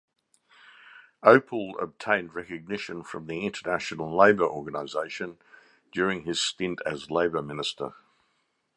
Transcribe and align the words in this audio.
Ople 1.23 1.79
obtained 1.79 2.33
recognition 2.33 3.03
from 3.03 3.27
the 3.27 3.45
International 3.45 4.17
Labour 4.17 4.45
Organization 4.47 5.37
during 5.91 6.23
his 6.23 6.41
stint 6.41 6.81
as 6.87 7.11
Labor 7.11 7.43
Minister. 7.43 7.93